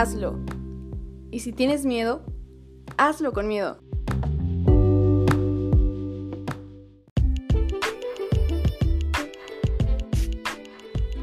[0.00, 0.40] hazlo.
[1.30, 2.24] Y si tienes miedo,
[2.96, 3.78] hazlo con miedo.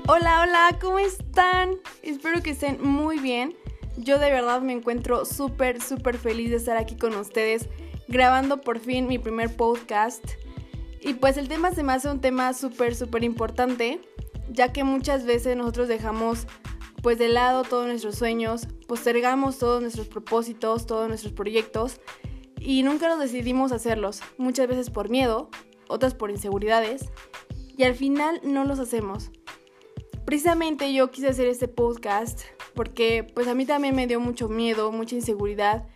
[0.08, 1.72] Hola, hola, ¿cómo están?
[2.02, 3.56] Espero que estén muy bien.
[3.98, 7.68] Yo de verdad me encuentro súper, súper feliz de estar aquí con ustedes
[8.08, 10.24] grabando por fin mi primer podcast.
[11.02, 14.00] Y pues el tema se me hace un tema súper, súper importante,
[14.50, 16.48] ya que muchas veces nosotros dejamos
[17.02, 22.00] pues de lado todos nuestros sueños, postergamos todos nuestros propósitos, todos nuestros proyectos
[22.60, 25.50] y nunca nos decidimos hacerlos, muchas veces por miedo,
[25.88, 27.10] otras por inseguridades
[27.76, 29.32] y al final no los hacemos.
[30.26, 32.42] Precisamente yo quise hacer este podcast
[32.76, 35.88] porque pues a mí también me dio mucho miedo, mucha inseguridad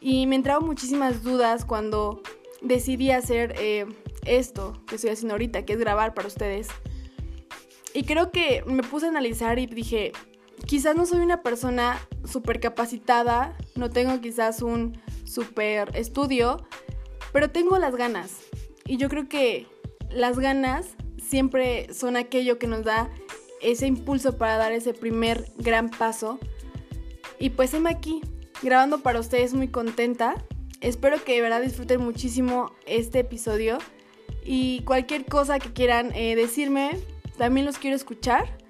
[0.00, 2.22] y me entraron muchísimas dudas cuando
[2.60, 3.86] decidí hacer eh,
[4.26, 6.68] esto que estoy haciendo ahorita, que es grabar para ustedes.
[7.94, 10.12] Y creo que me puse a analizar y dije,
[10.68, 11.98] quizás no soy una persona
[12.30, 16.62] súper capacitada, no tengo quizás un súper estudio,
[17.32, 18.36] pero tengo las ganas.
[18.84, 19.66] Y yo creo que
[20.10, 23.08] las ganas siempre son aquello que nos da
[23.62, 26.38] ese impulso para dar ese primer gran paso.
[27.38, 28.20] Y pues heme aquí,
[28.62, 30.34] grabando para ustedes muy contenta.
[30.82, 33.78] Espero que de verdad disfruten muchísimo este episodio.
[34.44, 36.90] Y cualquier cosa que quieran eh, decirme,
[37.38, 38.67] también los quiero escuchar.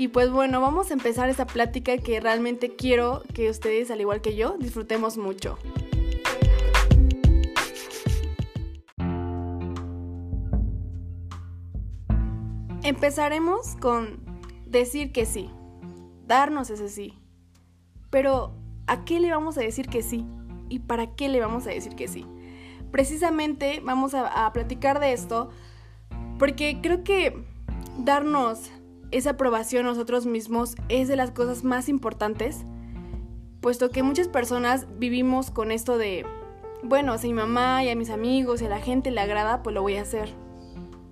[0.00, 4.22] Y pues bueno, vamos a empezar esta plática que realmente quiero que ustedes, al igual
[4.22, 5.58] que yo, disfrutemos mucho.
[12.82, 14.20] Empezaremos con
[14.64, 15.50] decir que sí,
[16.26, 17.18] darnos ese sí.
[18.08, 18.54] Pero,
[18.86, 20.24] ¿a qué le vamos a decir que sí?
[20.70, 22.24] ¿Y para qué le vamos a decir que sí?
[22.90, 25.50] Precisamente vamos a, a platicar de esto
[26.38, 27.44] porque creo que
[27.98, 28.70] darnos
[29.10, 32.64] esa aprobación nosotros mismos es de las cosas más importantes,
[33.60, 36.24] puesto que muchas personas vivimos con esto de,
[36.82, 39.74] bueno, si mi mamá y a mis amigos y a la gente le agrada, pues
[39.74, 40.30] lo voy a hacer.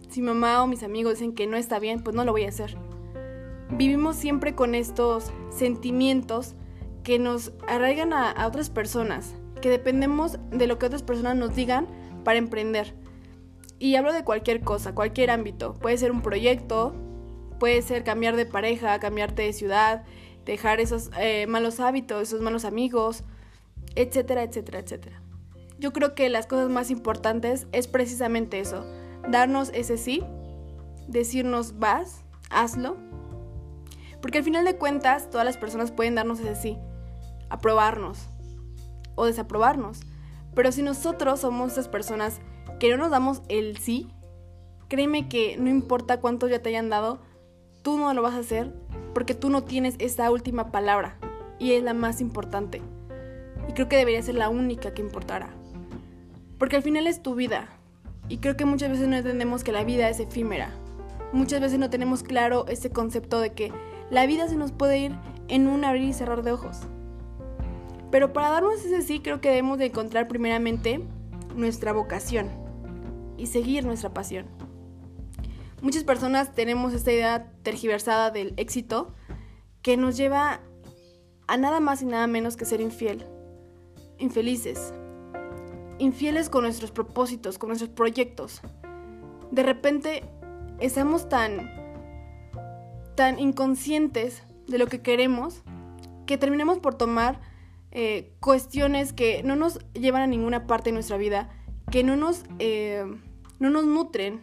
[0.09, 2.49] Si mamá o mis amigos dicen que no está bien, pues no lo voy a
[2.49, 2.77] hacer.
[3.71, 6.55] Vivimos siempre con estos sentimientos
[7.03, 11.87] que nos arraigan a otras personas, que dependemos de lo que otras personas nos digan
[12.25, 12.95] para emprender.
[13.79, 15.75] Y hablo de cualquier cosa, cualquier ámbito.
[15.75, 16.95] Puede ser un proyecto,
[17.59, 20.05] Puede ser cambiar de pareja, cambiarte de ciudad,
[20.45, 23.25] dejar esos eh, malos hábitos, esos malos amigos,
[23.95, 25.21] etcétera, etcétera, etcétera.
[25.79, 28.85] Yo creo que las cosas más importantes es precisamente eso,
[29.29, 30.25] darnos ese sí,
[31.07, 32.97] decirnos vas, hazlo,
[34.21, 36.79] porque al final de cuentas todas las personas pueden darnos ese sí,
[37.49, 38.29] aprobarnos
[39.15, 40.01] o desaprobarnos,
[40.55, 42.41] pero si nosotros somos esas personas
[42.81, 44.09] que no nos damos el sí,
[44.89, 47.21] créeme que no importa cuántos ya te hayan dado,
[47.89, 48.71] tú no lo vas a hacer
[49.15, 51.17] porque tú no tienes esa última palabra
[51.59, 52.83] y es la más importante.
[53.67, 55.49] Y creo que debería ser la única que importará.
[56.59, 57.67] Porque al final es tu vida.
[58.29, 60.71] Y creo que muchas veces no entendemos que la vida es efímera.
[61.33, 63.73] Muchas veces no tenemos claro ese concepto de que
[64.11, 65.17] la vida se nos puede ir
[65.49, 66.81] en un abrir y cerrar de ojos.
[68.11, 71.01] Pero para darnos ese sí, creo que debemos de encontrar primeramente
[71.57, 72.51] nuestra vocación
[73.39, 74.58] y seguir nuestra pasión.
[75.81, 79.15] Muchas personas tenemos esta idea tergiversada del éxito
[79.83, 80.61] que nos lleva
[81.47, 83.25] a nada más y nada menos que ser infiel,
[84.19, 84.93] infelices,
[85.99, 88.61] infieles con nuestros propósitos, con nuestros proyectos.
[89.51, 90.25] De repente
[90.81, 91.71] estamos tan,
[93.15, 95.63] tan inconscientes de lo que queremos
[96.27, 97.41] que terminamos por tomar
[97.93, 101.49] eh, cuestiones que no nos llevan a ninguna parte de nuestra vida,
[101.91, 103.07] que no nos, eh,
[103.59, 104.43] no nos nutren,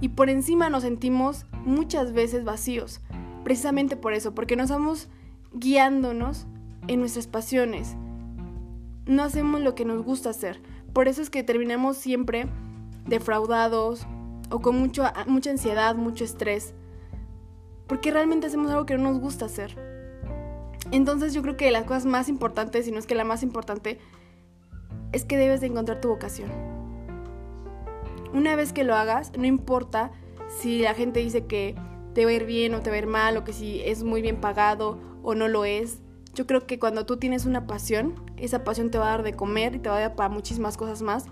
[0.00, 3.00] y por encima nos sentimos muchas veces vacíos,
[3.44, 5.08] precisamente por eso, porque no estamos
[5.52, 6.46] guiándonos
[6.88, 7.96] en nuestras pasiones,
[9.06, 10.60] no hacemos lo que nos gusta hacer,
[10.92, 12.46] por eso es que terminamos siempre
[13.06, 14.06] defraudados
[14.50, 16.74] o con mucho, mucha ansiedad, mucho estrés,
[17.86, 19.76] porque realmente hacemos algo que no nos gusta hacer.
[20.90, 23.98] Entonces yo creo que las cosas más importantes, y no es que la más importante,
[25.12, 26.75] es que debes de encontrar tu vocación.
[28.36, 30.12] Una vez que lo hagas, no importa
[30.60, 31.74] si la gente dice que
[32.12, 34.02] te va a ir bien o te va a ir mal, o que si es
[34.02, 36.02] muy bien pagado o no lo es.
[36.34, 39.32] Yo creo que cuando tú tienes una pasión, esa pasión te va a dar de
[39.32, 41.24] comer y te va a dar para muchísimas cosas más,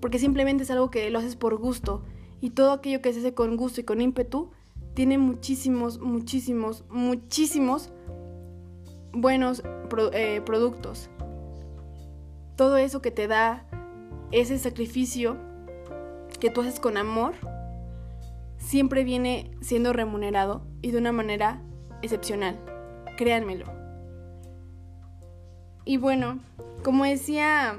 [0.00, 2.02] porque simplemente es algo que lo haces por gusto.
[2.40, 4.50] Y todo aquello que se hace con gusto y con ímpetu
[4.94, 7.92] tiene muchísimos, muchísimos, muchísimos
[9.12, 9.62] buenos
[10.12, 11.08] eh, productos.
[12.56, 13.64] Todo eso que te da
[14.32, 15.47] ese sacrificio
[16.38, 17.34] que tú haces con amor
[18.58, 21.62] siempre viene siendo remunerado y de una manera
[22.02, 22.58] excepcional.
[23.16, 23.66] Créanmelo.
[25.84, 26.38] Y bueno,
[26.84, 27.76] como decía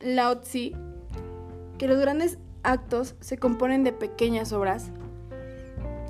[0.00, 0.72] Lao Tzu,
[1.76, 4.90] que los grandes actos se componen de pequeñas obras,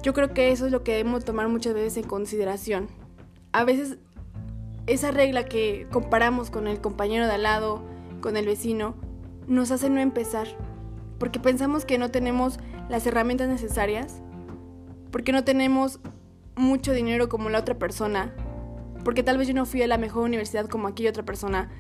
[0.03, 2.89] yo creo que eso es lo que debemos tomar muchas veces en consideración.
[3.53, 3.99] A veces
[4.87, 7.83] esa regla que comparamos con el compañero de al lado,
[8.21, 8.95] con el vecino,
[9.47, 10.49] nos hace no empezar,
[11.21, 12.59] porque pensamos que no tenemos
[12.89, 14.23] las herramientas necesarias,
[15.13, 16.01] porque no tenemos
[16.57, 18.35] mucho dinero como la otra persona,
[19.05, 21.71] porque tal vez yo no fui a la mejor universidad como aquella otra persona,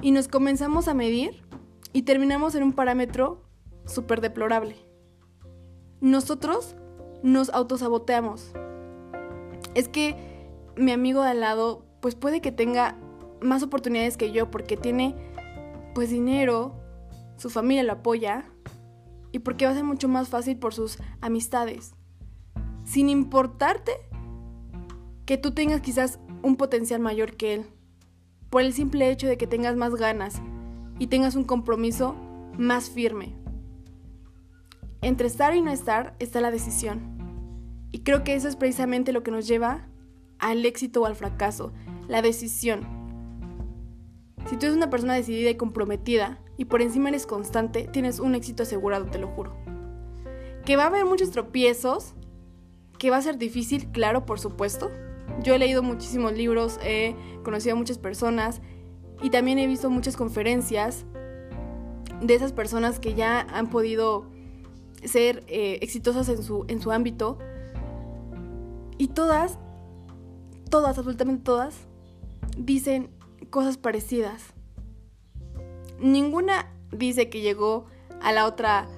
[0.00, 1.42] y nos comenzamos a medir
[1.92, 3.42] y terminamos en un parámetro
[3.84, 4.76] súper deplorable.
[6.00, 6.74] Nosotros
[7.22, 8.52] nos autosaboteamos.
[9.74, 10.16] Es que
[10.76, 12.96] mi amigo de al lado, pues puede que tenga
[13.42, 15.14] más oportunidades que yo porque tiene
[15.94, 16.74] pues dinero,
[17.36, 18.50] su familia lo apoya
[19.32, 21.94] y porque va a ser mucho más fácil por sus amistades.
[22.84, 23.92] Sin importarte
[25.26, 27.66] que tú tengas quizás un potencial mayor que él,
[28.50, 30.40] por el simple hecho de que tengas más ganas
[30.98, 32.16] y tengas un compromiso
[32.56, 33.34] más firme.
[35.02, 37.16] Entre estar y no estar está la decisión.
[37.92, 39.86] Y creo que eso es precisamente lo que nos lleva
[40.38, 41.72] al éxito o al fracaso,
[42.08, 42.86] la decisión.
[44.48, 48.34] Si tú eres una persona decidida y comprometida y por encima eres constante, tienes un
[48.34, 49.56] éxito asegurado, te lo juro.
[50.66, 52.14] Que va a haber muchos tropiezos,
[52.98, 54.90] que va a ser difícil, claro, por supuesto.
[55.42, 57.14] Yo he leído muchísimos libros, he
[57.44, 58.60] conocido a muchas personas
[59.22, 61.06] y también he visto muchas conferencias
[62.20, 64.26] de esas personas que ya han podido
[65.04, 67.38] ser eh, exitosas en su, en su ámbito.
[68.98, 69.60] Y todas,
[70.70, 71.86] todas, absolutamente todas,
[72.56, 73.10] dicen
[73.50, 74.57] cosas parecidas.
[75.98, 77.86] Ninguna dice que llegó
[78.22, 78.88] a la otra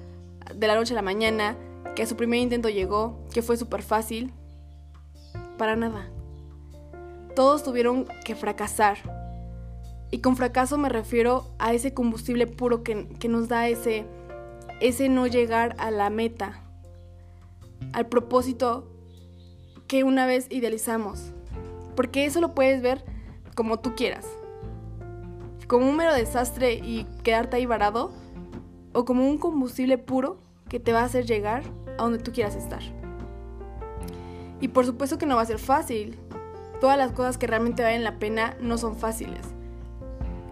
[0.53, 1.57] de la noche a la mañana,
[1.95, 4.33] que a su primer intento llegó, que fue súper fácil.
[5.57, 6.09] Para nada.
[7.35, 8.97] Todos tuvieron que fracasar.
[10.11, 14.05] Y con fracaso me refiero a ese combustible puro que, que nos da ese,
[14.81, 16.63] ese no llegar a la meta,
[17.93, 18.91] al propósito
[19.87, 21.31] que una vez idealizamos.
[21.95, 23.03] Porque eso lo puedes ver
[23.55, 24.25] como tú quieras.
[25.71, 28.11] Como un mero desastre y quedarte ahí varado,
[28.91, 30.37] o como un combustible puro
[30.67, 31.63] que te va a hacer llegar
[31.97, 32.81] a donde tú quieras estar.
[34.59, 36.19] Y por supuesto que no va a ser fácil.
[36.81, 39.53] Todas las cosas que realmente valen la pena no son fáciles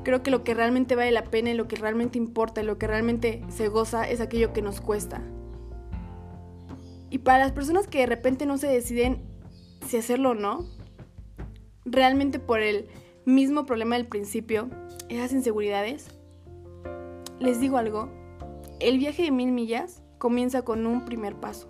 [0.03, 2.77] creo que lo que realmente vale la pena y lo que realmente importa y lo
[2.77, 5.21] que realmente se goza es aquello que nos cuesta.
[7.09, 9.21] Y para las personas que de repente no se deciden
[9.85, 10.65] si hacerlo o no,
[11.85, 12.87] realmente por el
[13.29, 14.69] mismo problema del principio,
[15.07, 16.09] esas inseguridades,
[17.39, 18.09] les digo algo,
[18.79, 21.69] el viaje de mil millas comienza con un primer paso.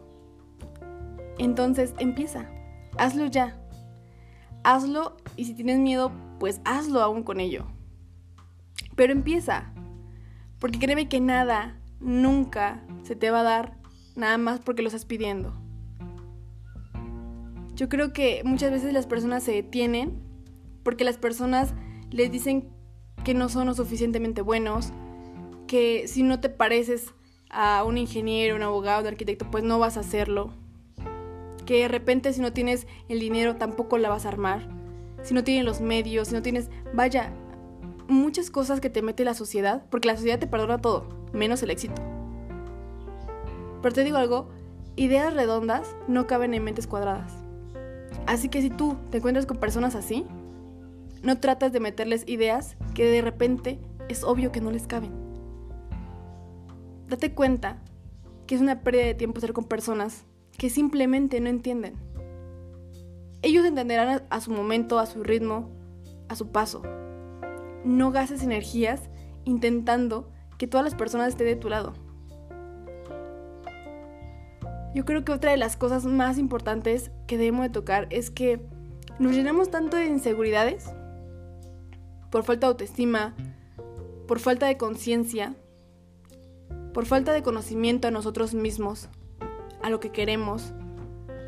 [1.37, 2.49] Entonces empieza,
[2.97, 3.57] hazlo ya.
[4.63, 7.65] Hazlo y si tienes miedo, pues hazlo aún con ello.
[8.95, 9.73] Pero empieza.
[10.59, 13.77] Porque créeme que nada, nunca se te va a dar
[14.15, 15.53] nada más porque lo estás pidiendo.
[17.75, 20.28] Yo creo que muchas veces las personas se detienen
[20.83, 21.73] porque las personas
[22.09, 22.69] les dicen
[23.23, 24.91] que no son lo suficientemente buenos,
[25.67, 27.13] que si no te pareces
[27.49, 30.53] a un ingeniero, un abogado, un arquitecto, pues no vas a hacerlo.
[31.65, 34.67] Que de repente si no tienes el dinero tampoco la vas a armar.
[35.23, 36.69] Si no tienes los medios, si no tienes...
[36.93, 37.33] Vaya,
[38.07, 41.69] muchas cosas que te mete la sociedad, porque la sociedad te perdona todo, menos el
[41.69, 42.01] éxito.
[43.81, 44.49] Pero te digo algo,
[44.95, 47.33] ideas redondas no caben en mentes cuadradas.
[48.25, 50.25] Así que si tú te encuentras con personas así,
[51.23, 55.11] no tratas de meterles ideas que de repente es obvio que no les caben.
[57.07, 57.81] Date cuenta
[58.47, 60.25] que es una pérdida de tiempo ser con personas
[60.57, 61.95] que simplemente no entienden.
[63.41, 65.69] Ellos entenderán a su momento, a su ritmo,
[66.27, 66.81] a su paso
[67.83, 69.09] no gastes energías
[69.45, 71.93] intentando que todas las personas estén de tu lado.
[74.93, 78.59] Yo creo que otra de las cosas más importantes que debemos de tocar es que
[79.19, 80.91] nos llenamos tanto de inseguridades
[82.29, 83.35] por falta de autoestima,
[84.27, 85.55] por falta de conciencia,
[86.93, 89.09] por falta de conocimiento a nosotros mismos,
[89.81, 90.73] a lo que queremos,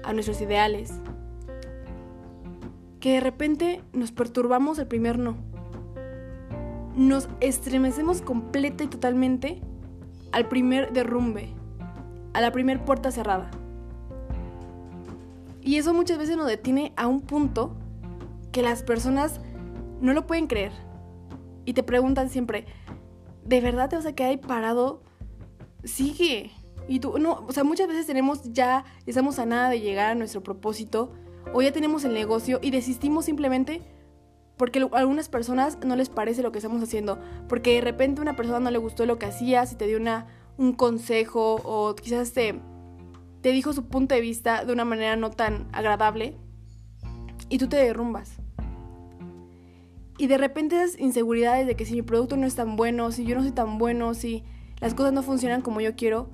[0.04, 0.94] a nuestros ideales,
[3.00, 5.52] que de repente nos perturbamos el primer no
[6.96, 9.62] nos estremecemos completa y totalmente
[10.32, 11.50] al primer derrumbe,
[12.34, 13.50] a la primer puerta cerrada.
[15.62, 17.76] Y eso muchas veces nos detiene a un punto
[18.52, 19.40] que las personas
[20.02, 20.72] no lo pueden creer.
[21.64, 22.66] Y te preguntan siempre,
[23.46, 25.04] ¿de verdad te vas a quedar ahí parado?
[25.84, 26.52] Sigue.
[26.88, 30.16] Y tú, no, o sea, muchas veces tenemos ya, estamos a nada de llegar a
[30.16, 31.14] nuestro propósito,
[31.54, 33.82] o ya tenemos el negocio y desistimos simplemente
[34.58, 38.36] porque a algunas personas no les parece lo que estamos haciendo, porque de repente una
[38.36, 40.28] persona no le gustó lo que hacías y te dio una,
[40.58, 42.60] un consejo o quizás te,
[43.42, 46.38] te dijo su punto de vista de una manera no tan agradable
[47.50, 48.41] y tú te derrumbas.
[50.22, 53.26] Y de repente esas inseguridades de que si mi producto no es tan bueno, si
[53.26, 54.44] yo no soy tan bueno, si
[54.80, 56.30] las cosas no funcionan como yo quiero,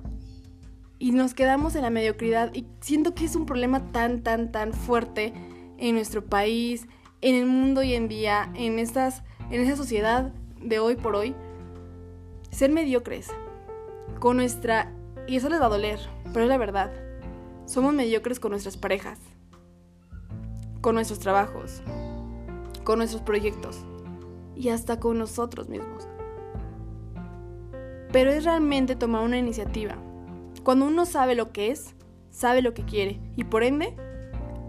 [0.98, 4.74] y nos quedamos en la mediocridad y siento que es un problema tan, tan, tan
[4.74, 5.32] fuerte
[5.78, 6.86] en nuestro país,
[7.22, 11.34] en el mundo hoy en día, en, estas, en esa sociedad de hoy por hoy,
[12.50, 13.30] ser mediocres
[14.20, 14.92] con nuestra...
[15.26, 15.98] Y eso les va a doler,
[16.34, 16.92] pero es la verdad.
[17.64, 19.18] Somos mediocres con nuestras parejas,
[20.82, 21.82] con nuestros trabajos,
[22.88, 23.84] con nuestros proyectos
[24.56, 26.08] y hasta con nosotros mismos.
[28.10, 29.98] Pero es realmente tomar una iniciativa.
[30.62, 31.94] Cuando uno sabe lo que es,
[32.30, 33.94] sabe lo que quiere y por ende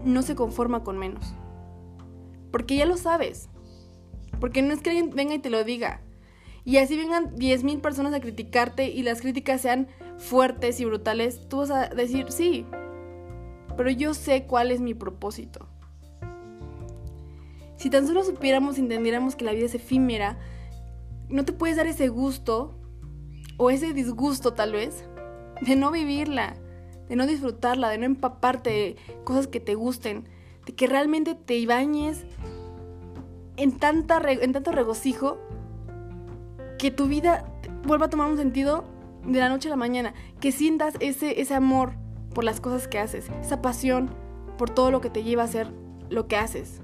[0.04, 1.34] no se conforma con menos.
[2.52, 3.48] Porque ya lo sabes.
[4.38, 6.02] Porque no es que alguien venga y te lo diga.
[6.62, 11.56] Y así vengan 10.000 personas a criticarte y las críticas sean fuertes y brutales, tú
[11.56, 12.66] vas a decir, sí,
[13.78, 15.69] pero yo sé cuál es mi propósito.
[17.80, 20.36] Si tan solo supiéramos y entendiéramos que la vida es efímera,
[21.30, 22.78] no te puedes dar ese gusto
[23.56, 25.06] o ese disgusto tal vez
[25.62, 26.56] de no vivirla,
[27.08, 30.28] de no disfrutarla, de no empaparte de cosas que te gusten,
[30.66, 32.26] de que realmente te bañes
[33.56, 35.38] en, tanto regocijo
[36.78, 37.50] que tu vida
[37.86, 38.84] vuelva a tomar un sentido
[39.24, 41.94] de la noche a la mañana, que sientas ese, ese amor
[42.34, 44.10] por las cosas que haces, esa pasión
[44.58, 45.72] por todo lo que te lleva a hacer
[46.10, 46.82] lo que haces.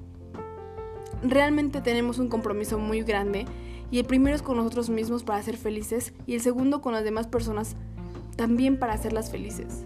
[1.22, 3.46] Realmente tenemos un compromiso muy grande
[3.90, 7.04] y el primero es con nosotros mismos para ser felices y el segundo con las
[7.04, 7.76] demás personas
[8.36, 9.84] también para hacerlas felices.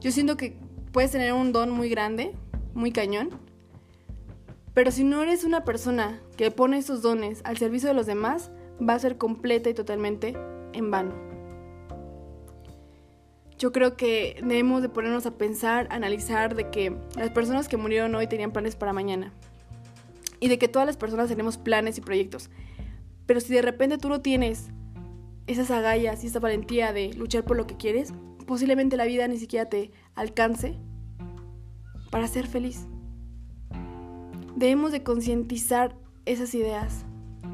[0.00, 0.56] Yo siento que
[0.92, 2.34] puedes tener un don muy grande,
[2.74, 3.30] muy cañón,
[4.74, 8.50] pero si no eres una persona que pone esos dones al servicio de los demás,
[8.80, 10.34] va a ser completa y totalmente
[10.72, 11.12] en vano.
[13.58, 18.14] Yo creo que debemos de ponernos a pensar, analizar de que las personas que murieron
[18.14, 19.34] hoy tenían planes para mañana.
[20.40, 22.50] Y de que todas las personas tenemos planes y proyectos.
[23.26, 24.70] Pero si de repente tú no tienes
[25.46, 28.12] esas agallas y esa valentía de luchar por lo que quieres,
[28.46, 30.76] posiblemente la vida ni siquiera te alcance
[32.10, 32.86] para ser feliz.
[34.56, 37.04] Debemos de concientizar esas ideas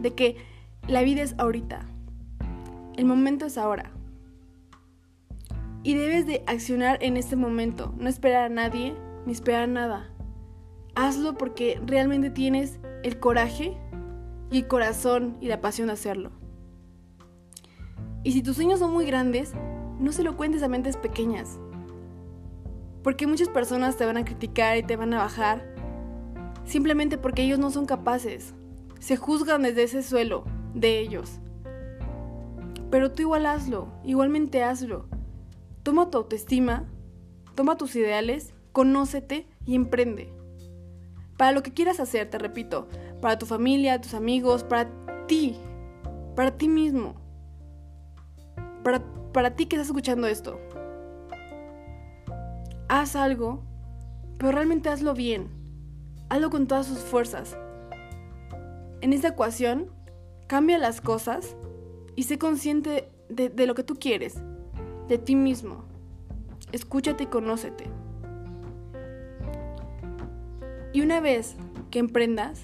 [0.01, 0.37] de que
[0.89, 1.87] la vida es ahorita.
[2.97, 3.93] El momento es ahora.
[5.83, 10.16] Y debes de accionar en este momento, no esperar a nadie ni esperar nada.
[10.97, 13.77] Hazlo porque realmente tienes el coraje
[14.51, 16.33] y el corazón y la pasión de hacerlo.
[18.25, 19.53] Y si tus sueños son muy grandes,
[20.01, 21.59] no se lo cuentes a mentes pequeñas.
[23.03, 25.77] Porque muchas personas te van a criticar y te van a bajar
[26.65, 28.55] simplemente porque ellos no son capaces.
[28.99, 31.41] Se juzgan desde ese suelo de ellos.
[32.91, 35.09] Pero tú igual hazlo, igualmente hazlo.
[35.83, 36.89] Toma tu autoestima,
[37.55, 40.36] toma tus ideales, conócete y emprende.
[41.37, 42.89] Para lo que quieras hacer, te repito,
[43.21, 44.89] para tu familia, tus amigos, para
[45.27, 45.57] ti,
[46.35, 47.27] para ti mismo
[48.87, 49.03] para,
[49.33, 50.61] para ti que estás escuchando esto.
[52.87, 53.65] Haz algo,
[54.39, 55.49] pero realmente hazlo bien.
[56.29, 57.59] Hazlo con todas sus fuerzas.
[59.01, 59.91] En esta ecuación,
[60.47, 61.57] cambia las cosas
[62.15, 64.37] y sé consciente de, de lo que tú quieres,
[65.09, 65.85] de ti mismo.
[66.71, 67.87] Escúchate y conócete.
[70.97, 71.57] Y una vez
[71.91, 72.63] que emprendas,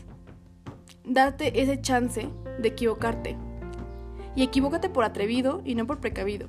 [1.05, 3.37] date ese chance de equivocarte.
[4.35, 6.49] Y equivócate por atrevido y no por precavido.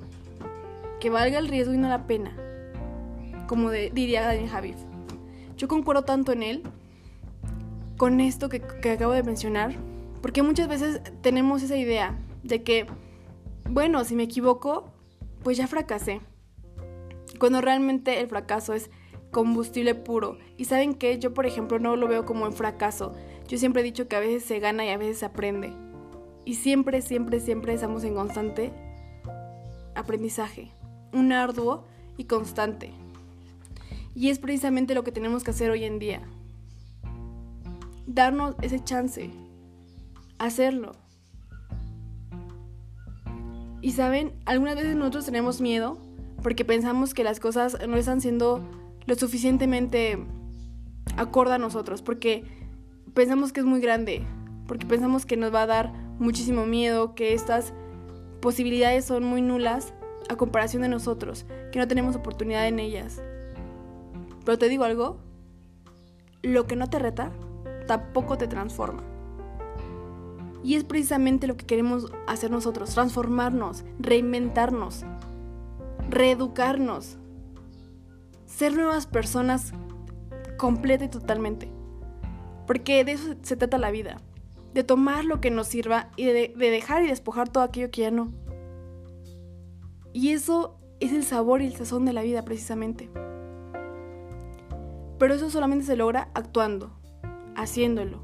[1.02, 2.38] Que valga el riesgo y no la pena.
[3.48, 4.76] Como diría Daniel Javid.
[5.58, 6.64] Yo concuerdo tanto en él
[7.98, 9.74] con esto que acabo de mencionar.
[10.22, 12.88] Porque muchas veces tenemos esa idea de que,
[13.70, 14.94] bueno, si me equivoco,
[15.44, 16.22] pues ya fracasé.
[17.40, 18.90] Cuando realmente el fracaso es
[19.34, 20.38] combustible puro.
[20.56, 23.14] Y saben que yo, por ejemplo, no lo veo como un fracaso.
[23.50, 25.74] Yo siempre he dicho que a veces se gana y a veces se aprende.
[26.46, 28.72] Y siempre, siempre, siempre estamos en constante
[29.96, 30.72] aprendizaje,
[31.12, 31.86] un arduo
[32.18, 32.92] y constante.
[34.16, 36.22] Y es precisamente lo que tenemos que hacer hoy en día.
[38.06, 39.32] Darnos ese chance,
[40.38, 40.94] hacerlo.
[43.82, 45.98] Y saben, algunas veces nosotros tenemos miedo
[46.42, 48.62] porque pensamos que las cosas no están siendo
[49.06, 50.18] lo suficientemente
[51.18, 52.44] acorde a nosotros, porque
[53.14, 54.26] pensamos que es muy grande,
[54.68, 57.74] porque pensamos que nos va a dar muchísimo miedo, que estas
[58.42, 59.94] posibilidades son muy nulas
[60.30, 63.22] a comparación de nosotros, que no tenemos oportunidad en ellas.
[64.46, 65.18] Pero te digo algo,
[66.42, 67.32] lo que no te reta,
[67.88, 69.04] tampoco te transforma.
[70.64, 75.04] Y es precisamente lo que queremos hacer nosotros, transformarnos, reinventarnos,
[76.10, 77.18] reeducarnos,
[78.56, 79.74] ser nuevas personas
[80.58, 81.70] completa y totalmente.
[82.68, 84.18] Porque de eso se trata la vida,
[84.74, 88.02] de tomar lo que nos sirva y de, de dejar y despojar todo aquello que
[88.02, 88.32] ya no.
[90.14, 93.10] Y eso es el sabor y el sazón de la vida precisamente.
[95.18, 96.92] Pero eso solamente se logra actuando,
[97.56, 98.20] haciéndolo,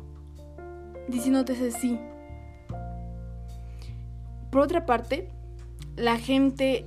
[1.08, 2.00] diciéndote ese sí.
[4.52, 5.30] Por otra parte,
[5.96, 6.86] la gente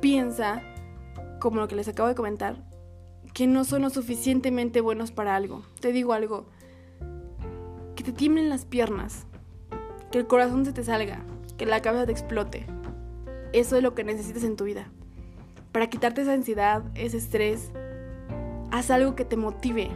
[0.00, 0.62] piensa,
[1.42, 2.54] como lo que les acabo de comentar,
[3.34, 5.64] que no son lo suficientemente buenos para algo.
[5.80, 6.46] Te digo algo,
[7.96, 9.26] que te tiemblen las piernas,
[10.12, 11.24] que el corazón se te salga,
[11.58, 12.64] que la cabeza te explote.
[13.52, 14.86] Eso es lo que necesitas en tu vida.
[15.72, 17.72] Para quitarte esa ansiedad, ese estrés,
[18.70, 19.90] haz algo que te motive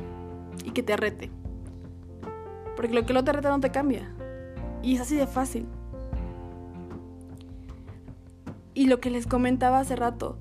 [0.64, 1.30] y que te rete.
[2.74, 4.12] Porque lo que no te reta no te cambia.
[4.82, 5.68] Y es así de fácil.
[8.74, 10.40] Y lo que les comentaba hace rato,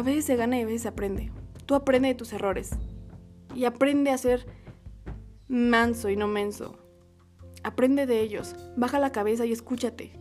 [0.00, 1.30] a veces se gana y a veces se aprende.
[1.66, 2.70] Tú aprende de tus errores.
[3.54, 4.46] Y aprende a ser
[5.48, 6.78] manso y no menso.
[7.62, 8.56] Aprende de ellos.
[8.76, 10.12] Baja la cabeza y escúchate.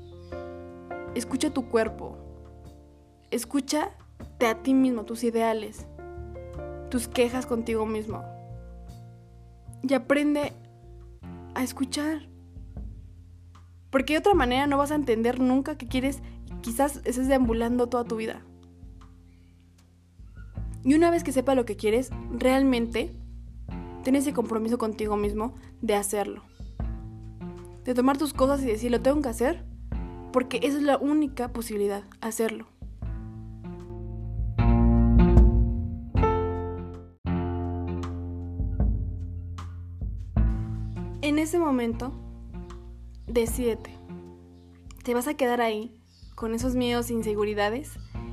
[1.15, 2.17] Escucha tu cuerpo.
[3.31, 5.87] Escúchate a ti mismo, tus ideales,
[6.89, 8.23] tus quejas contigo mismo.
[9.81, 10.51] Y aprende
[11.55, 12.27] a escuchar.
[13.91, 16.21] Porque de otra manera no vas a entender nunca que quieres
[16.61, 18.43] quizás estés deambulando toda tu vida.
[20.89, 23.11] Y una vez que sepa lo que quieres, realmente
[24.03, 25.53] ten ese compromiso contigo mismo
[25.83, 26.41] de hacerlo.
[27.85, 29.63] De tomar tus cosas y decir, lo tengo que hacer,
[30.33, 32.65] porque esa es la única posibilidad, hacerlo.
[41.21, 42.13] En ese momento,
[43.27, 43.95] decídete.
[45.03, 46.01] ¿Te vas a quedar ahí
[46.33, 47.91] con esos miedos e inseguridades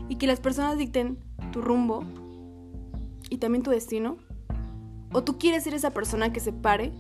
[0.09, 1.19] y que las personas dicten
[1.53, 2.26] tu rumbo
[3.31, 4.19] y también tu destino?
[5.13, 6.93] ¿O tú quieres ser esa persona que se pare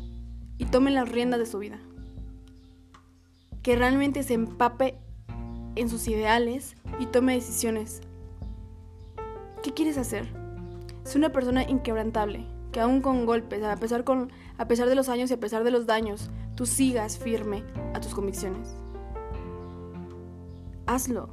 [0.58, 1.78] y tome las riendas de su vida?
[3.62, 4.98] Que realmente se empape
[5.74, 8.00] en sus ideales y tome decisiones.
[9.62, 10.28] ¿Qué quieres hacer?
[11.04, 15.08] Es una persona inquebrantable, que aún con golpes, a pesar, con, a pesar de los
[15.08, 18.74] años y a pesar de los daños, tú sigas firme a tus convicciones.
[20.86, 21.28] Hazlo.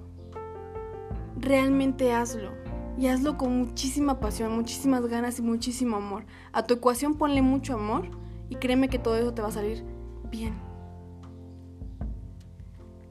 [1.37, 2.62] Realmente hazlo.
[2.97, 6.25] Y hazlo con muchísima pasión, muchísimas ganas y muchísimo amor.
[6.51, 8.09] A tu ecuación ponle mucho amor
[8.49, 9.83] y créeme que todo eso te va a salir
[10.29, 10.53] bien.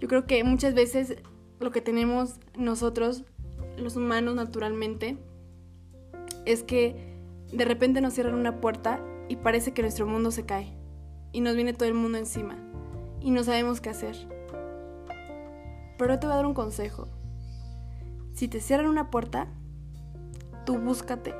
[0.00, 1.16] Yo creo que muchas veces
[1.60, 3.24] lo que tenemos nosotros,
[3.76, 5.18] los humanos naturalmente,
[6.44, 7.16] es que
[7.52, 10.72] de repente nos cierran una puerta y parece que nuestro mundo se cae
[11.32, 12.56] y nos viene todo el mundo encima
[13.20, 14.16] y no sabemos qué hacer.
[15.98, 17.08] Pero te voy a dar un consejo.
[18.32, 19.48] Si te cierran una puerta,
[20.64, 21.34] tú búscate,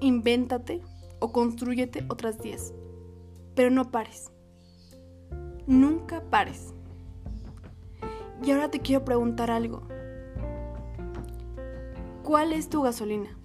[0.00, 0.80] invéntate
[1.18, 2.74] o construyete otras 10.
[3.54, 4.32] Pero no pares.
[5.66, 6.74] Nunca pares.
[8.42, 9.82] Y ahora te quiero preguntar algo.
[12.22, 13.36] ¿Cuál es tu gasolina?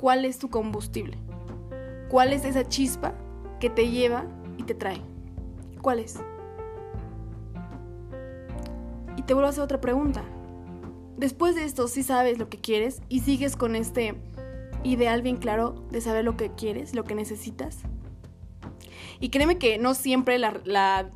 [0.00, 1.18] ¿Cuál es tu combustible?
[2.10, 3.14] ¿Cuál es esa chispa
[3.58, 4.26] que te lleva
[4.58, 5.00] y te trae?
[5.82, 6.20] ¿Cuál es?
[9.16, 10.22] Y te vuelvo a hacer otra pregunta.
[11.16, 14.14] Después de esto, si sabes lo que quieres y sigues con este
[14.84, 17.78] ideal bien claro de saber lo que quieres, lo que necesitas.
[19.18, 21.10] Y créeme que no siempre la, la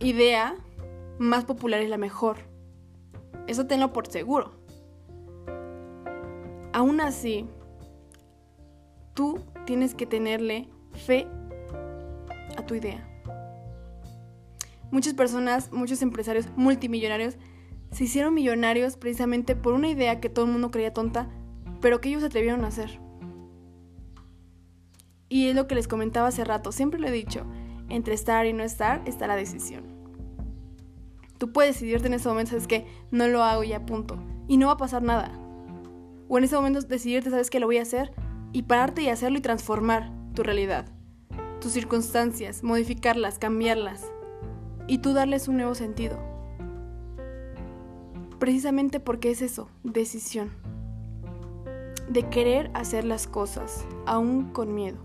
[0.00, 0.54] idea
[1.18, 2.38] más popular es la mejor.
[3.48, 4.52] Eso tenlo por seguro.
[6.72, 7.46] Aún así,
[9.14, 11.26] tú tienes que tenerle fe
[12.56, 13.08] a tu idea.
[14.90, 17.36] Muchas personas, muchos empresarios multimillonarios
[17.92, 21.28] se hicieron millonarios precisamente por una idea que todo el mundo creía tonta,
[21.80, 23.00] pero que ellos se atrevieron a hacer.
[25.28, 27.46] Y es lo que les comentaba hace rato, siempre lo he dicho,
[27.88, 29.84] entre estar y no estar está la decisión.
[31.38, 34.68] Tú puedes decidirte en ese momento, sabes que no lo hago y punto, y no
[34.68, 35.38] va a pasar nada.
[36.28, 38.12] O en ese momento decidirte, sabes que lo voy a hacer,
[38.52, 40.86] y pararte y hacerlo y transformar tu realidad,
[41.60, 44.10] tus circunstancias, modificarlas, cambiarlas,
[44.86, 46.18] y tú darles un nuevo sentido.
[48.42, 50.50] Precisamente porque es eso, decisión.
[52.08, 54.98] De querer hacer las cosas, aún con miedo,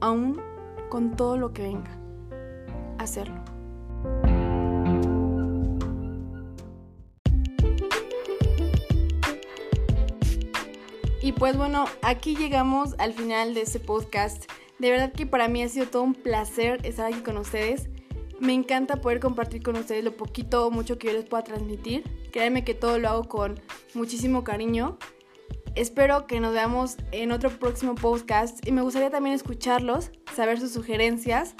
[0.00, 0.42] aún
[0.88, 1.96] con todo lo que venga.
[2.98, 3.40] Hacerlo.
[11.22, 14.50] Y pues bueno, aquí llegamos al final de este podcast.
[14.80, 17.88] De verdad que para mí ha sido todo un placer estar aquí con ustedes.
[18.40, 22.25] Me encanta poder compartir con ustedes lo poquito o mucho que yo les pueda transmitir.
[22.36, 23.58] Créanme que todo lo hago con
[23.94, 24.98] muchísimo cariño.
[25.74, 30.70] Espero que nos veamos en otro próximo podcast y me gustaría también escucharlos, saber sus
[30.70, 31.54] sugerencias.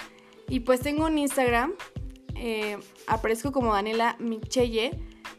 [0.51, 1.73] Y pues tengo un Instagram,
[2.35, 4.91] eh, aparezco como Daniela Michelle,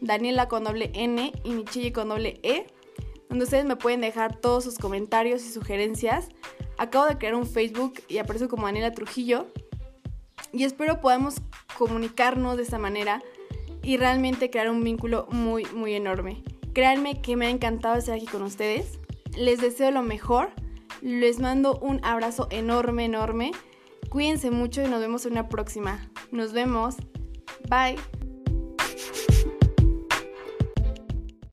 [0.01, 2.65] Daniela con doble N y Michelle con doble E,
[3.29, 6.29] donde ustedes me pueden dejar todos sus comentarios y sugerencias.
[6.79, 9.45] Acabo de crear un Facebook y aparezco como Daniela Trujillo
[10.51, 11.35] y espero podamos
[11.77, 13.21] comunicarnos de esta manera
[13.87, 16.43] y realmente crear un vínculo muy, muy enorme.
[16.73, 18.99] Créanme que me ha encantado estar aquí con ustedes.
[19.37, 20.49] Les deseo lo mejor.
[21.01, 23.51] Les mando un abrazo enorme, enorme.
[24.09, 26.11] Cuídense mucho y nos vemos en una próxima.
[26.31, 26.97] Nos vemos.
[27.69, 27.95] Bye.